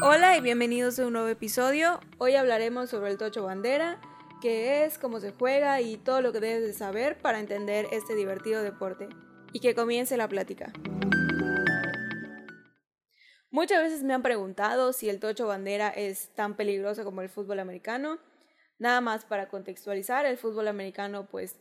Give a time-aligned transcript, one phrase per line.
[0.00, 1.98] Hola y bienvenidos a un nuevo episodio.
[2.18, 4.00] Hoy hablaremos sobre el tocho bandera,
[4.40, 8.14] qué es, cómo se juega y todo lo que debes de saber para entender este
[8.14, 9.08] divertido deporte.
[9.52, 10.72] Y que comience la plática.
[13.50, 17.58] Muchas veces me han preguntado si el tocho bandera es tan peligroso como el fútbol
[17.58, 18.20] americano.
[18.78, 21.56] Nada más para contextualizar, el fútbol americano pues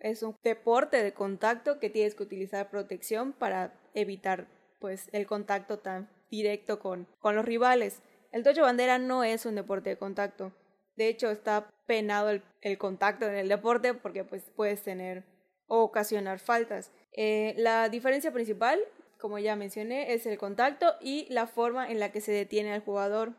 [0.00, 4.48] es un deporte de contacto que tienes que utilizar protección para evitar
[4.80, 8.00] pues el contacto tan directo con, con los rivales.
[8.32, 10.52] El tocho bandera no es un deporte de contacto.
[10.96, 12.30] De hecho, está penado
[12.62, 15.24] el, contacto en el deporte porque pues puedes tener
[15.66, 16.90] o ocasionar faltas.
[17.12, 18.80] Eh, la diferencia principal,
[19.18, 22.80] como ya mencioné, es el contacto y la forma en la que se detiene al
[22.80, 23.34] jugador.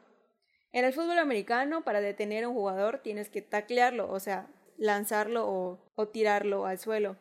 [0.72, 5.80] En el fútbol americano, para detener a un jugador tienes que taclearlo, o sea, lanzarlo
[5.96, 7.18] o tirarlo al suelo.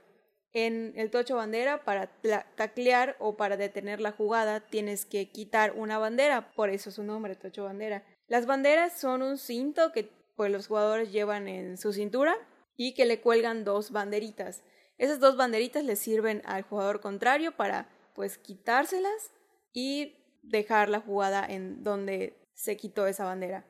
[0.53, 2.09] En el tocho bandera, para
[2.57, 7.37] taclear o para detener la jugada, tienes que quitar una bandera, por eso su nombre,
[7.37, 8.05] tocho bandera.
[8.29, 12.37] Las banderas son un cinto que pues, los jugadores llevan en su cintura
[12.77, 14.63] y que le cuelgan dos banderitas.
[14.99, 19.33] Esas dos banderitas le sirven al jugador contrario para pues quitárselas
[19.73, 23.65] y dejar la jugada en donde se quitó esa bandera.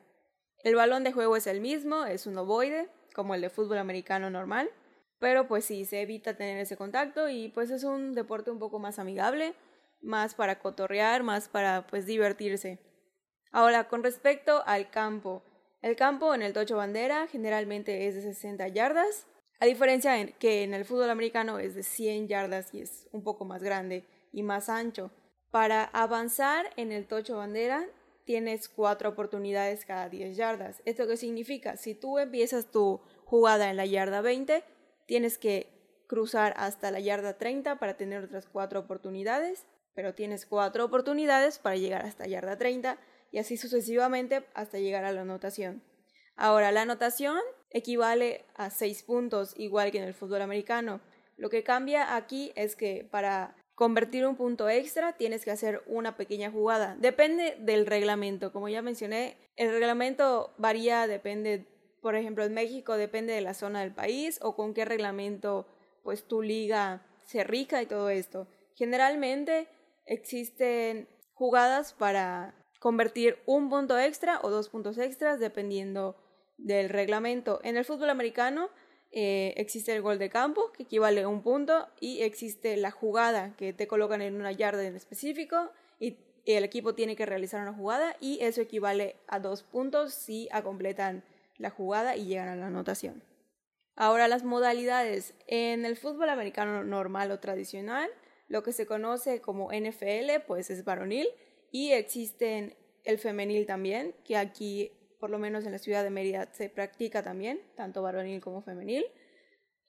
[0.63, 4.29] El balón de juego es el mismo, es un ovoide, como el de fútbol americano
[4.29, 4.69] normal.
[5.23, 8.77] Pero pues sí, se evita tener ese contacto y pues es un deporte un poco
[8.77, 9.53] más amigable,
[10.01, 12.79] más para cotorrear, más para pues divertirse.
[13.49, 15.41] Ahora, con respecto al campo.
[15.81, 19.25] El campo en el tocho bandera generalmente es de 60 yardas,
[19.61, 23.23] a diferencia en que en el fútbol americano es de 100 yardas y es un
[23.23, 25.09] poco más grande y más ancho.
[25.51, 27.87] Para avanzar en el tocho bandera
[28.25, 30.81] tienes cuatro oportunidades cada 10 yardas.
[30.83, 31.77] ¿Esto qué significa?
[31.77, 34.65] Si tú empiezas tu jugada en la yarda 20,
[35.05, 35.73] tienes que
[36.07, 41.75] cruzar hasta la yarda 30 para tener otras cuatro oportunidades, pero tienes cuatro oportunidades para
[41.75, 42.97] llegar hasta yarda 30
[43.31, 45.81] y así sucesivamente hasta llegar a la anotación.
[46.35, 51.01] Ahora, la anotación equivale a seis puntos, igual que en el fútbol americano.
[51.37, 56.15] Lo que cambia aquí es que para convertir un punto extra tienes que hacer una
[56.15, 56.95] pequeña jugada.
[56.99, 58.51] Depende del reglamento.
[58.51, 61.65] Como ya mencioné, el reglamento varía, depende
[62.03, 65.65] por ejemplo, en México depende de la zona del país o con qué reglamento
[66.03, 68.45] pues tu liga se rija y todo esto.
[68.75, 69.69] Generalmente
[70.05, 76.17] existen jugadas para convertir un punto extra o dos puntos extras dependiendo
[76.57, 77.61] del reglamento.
[77.63, 78.69] En el fútbol americano
[79.13, 83.55] eh, existe el gol de campo que equivale a un punto y existe la jugada
[83.55, 85.71] que te colocan en una yarda en específico
[86.01, 90.49] y el equipo tiene que realizar una jugada y eso equivale a dos puntos si
[90.65, 91.23] completan
[91.63, 93.23] la jugada y llegan a la anotación.
[93.95, 95.33] Ahora las modalidades.
[95.47, 98.09] En el fútbol americano normal o tradicional,
[98.47, 101.27] lo que se conoce como NFL, pues es varonil
[101.71, 102.75] y existe
[103.05, 107.23] el femenil también, que aquí, por lo menos en la ciudad de Mérida, se practica
[107.23, 109.05] también, tanto varonil como femenil.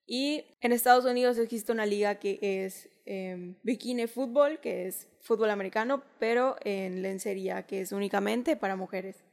[0.07, 5.51] Y en Estados Unidos existe una liga que es em, bikini fútbol, que es fútbol
[5.51, 9.25] americano, pero en lencería, que es únicamente para mujeres.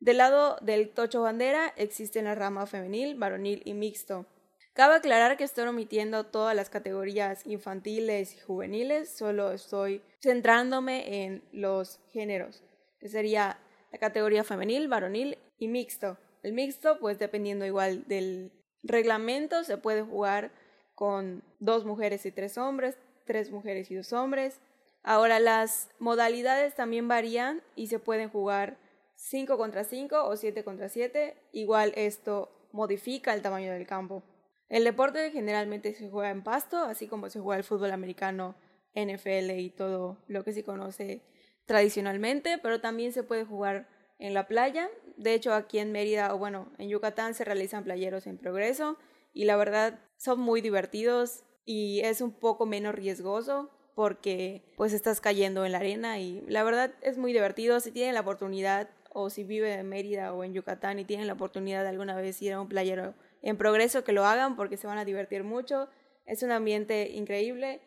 [0.00, 4.26] Del lado del tocho bandera existe la rama femenil, varonil y mixto.
[4.72, 11.42] Cabe aclarar que estoy omitiendo todas las categorías infantiles y juveniles, solo estoy centrándome en
[11.50, 12.62] los géneros,
[13.00, 13.58] que sería
[13.90, 16.16] la categoría femenil, varonil y mixto.
[16.44, 18.52] El mixto, pues dependiendo igual del
[18.84, 20.52] reglamento, se puede jugar
[20.94, 24.60] con dos mujeres y tres hombres, tres mujeres y dos hombres.
[25.02, 28.76] Ahora las modalidades también varían y se pueden jugar
[29.18, 34.22] 5 contra 5 o 7 contra 7, igual esto modifica el tamaño del campo.
[34.68, 38.54] El deporte generalmente se juega en pasto, así como se juega el fútbol americano,
[38.94, 41.22] NFL y todo lo que se conoce
[41.66, 43.88] tradicionalmente, pero también se puede jugar
[44.20, 44.88] en la playa.
[45.16, 48.98] De hecho, aquí en Mérida o bueno, en Yucatán se realizan playeros en progreso
[49.32, 53.68] y la verdad son muy divertidos y es un poco menos riesgoso
[53.98, 57.80] porque pues estás cayendo en la arena y la verdad es muy divertido.
[57.80, 61.32] Si tienen la oportunidad o si vive en Mérida o en Yucatán y tienen la
[61.32, 64.86] oportunidad de alguna vez ir a un playero en progreso, que lo hagan porque se
[64.86, 65.88] van a divertir mucho.
[66.26, 67.80] Es un ambiente increíble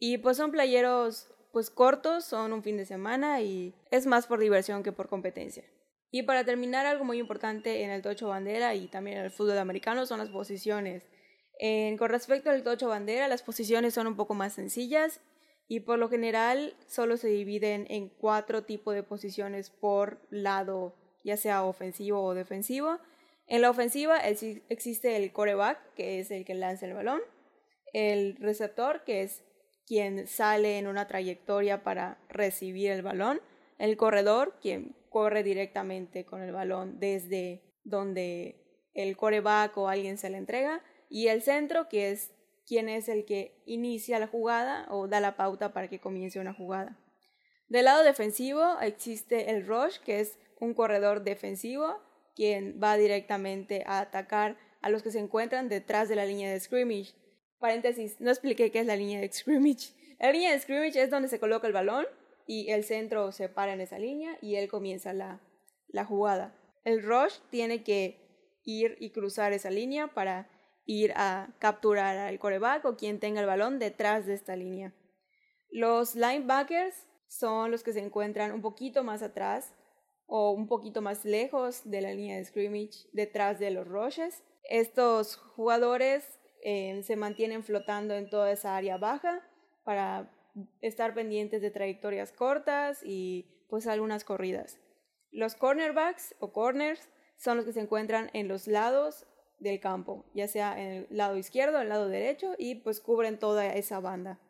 [0.00, 4.40] y pues son playeros pues cortos, son un fin de semana y es más por
[4.40, 5.62] diversión que por competencia.
[6.10, 9.58] Y para terminar, algo muy importante en el tocho bandera y también en el fútbol
[9.58, 11.04] americano son las posiciones.
[11.96, 15.20] con respecto al tocho bandera, las posiciones son un poco más sencillas
[15.68, 20.94] y por lo general solo se dividen en cuatro tipos de posiciones por lado,
[21.24, 22.98] ya sea ofensivo o defensivo.
[23.46, 27.20] En la ofensiva existe el coreback, que es el que lanza el balón,
[27.92, 29.42] el receptor, que es
[29.86, 33.40] quien sale en una trayectoria para recibir el balón,
[33.78, 38.56] el corredor, quien corre directamente con el balón desde donde
[38.94, 42.32] el coreback o alguien se le entrega y el centro que es
[42.66, 46.54] quien es el que inicia la jugada o da la pauta para que comience una
[46.54, 46.98] jugada.
[47.68, 51.98] Del lado defensivo existe el rush, que es un corredor defensivo
[52.34, 56.60] quien va directamente a atacar a los que se encuentran detrás de la línea de
[56.60, 57.14] scrimmage.
[57.58, 59.94] Paréntesis, no expliqué qué es la línea de scrimmage.
[60.18, 62.06] La línea de scrimmage es donde se coloca el balón
[62.46, 65.40] y el centro se para en esa línea y él comienza la,
[65.88, 66.54] la jugada.
[66.84, 68.20] El rush tiene que
[68.64, 70.48] ir y cruzar esa línea para
[70.86, 74.94] ir a capturar al coreback o quien tenga el balón detrás de esta línea.
[75.70, 79.74] Los linebackers son los que se encuentran un poquito más atrás
[80.26, 84.42] o un poquito más lejos de la línea de scrimmage, detrás de los rushes.
[84.64, 89.42] Estos jugadores eh, se mantienen flotando en toda esa área baja
[89.84, 90.30] para
[90.80, 94.78] estar pendientes de trayectorias cortas y pues algunas corridas.
[95.30, 99.26] Los cornerbacks o corners son los que se encuentran en los lados
[99.58, 103.74] del campo, ya sea en el lado izquierdo, el lado derecho y pues cubren toda
[103.74, 104.40] esa banda.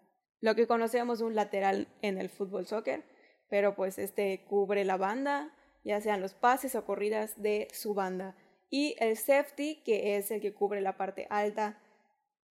[0.40, 3.04] Lo que conocemos un lateral en el fútbol soccer,
[3.48, 5.54] pero pues este cubre la banda,
[5.84, 8.36] ya sean los pases o corridas de su banda.
[8.70, 11.78] Y el safety, que es el que cubre la parte alta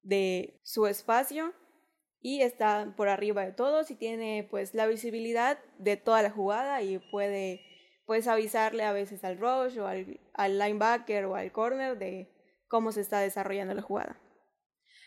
[0.04, 1.54] de su espacio
[2.22, 6.82] y está por arriba de todos y tiene pues la visibilidad de toda la jugada
[6.82, 7.62] y puede
[8.06, 12.33] pues avisarle a veces al rush o al, al linebacker o al corner de
[12.68, 14.20] cómo se está desarrollando la jugada.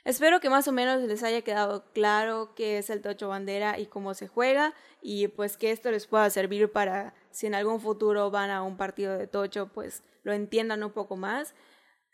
[0.04, 3.86] Espero que más o menos les haya quedado claro qué es el tocho bandera y
[3.86, 4.72] cómo se juega
[5.02, 8.76] y pues que esto les pueda servir para si en algún futuro van a un
[8.76, 11.56] partido de tocho pues lo entiendan un poco más.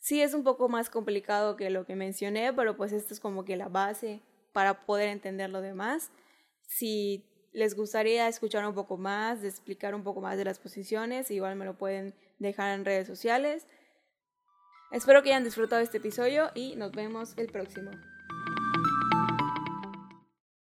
[0.01, 3.45] Sí es un poco más complicado que lo que mencioné, pero pues esto es como
[3.45, 4.23] que la base
[4.55, 6.11] para poder entender lo demás.
[6.67, 11.31] Si les gustaría escuchar un poco más, de explicar un poco más de las posiciones,
[11.31, 13.67] igual me lo pueden dejar en redes sociales.
[14.93, 17.91] Espero que hayan disfrutado este episodio y nos vemos el próximo.